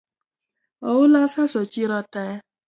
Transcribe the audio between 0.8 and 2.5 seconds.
Oula osaso chiro tee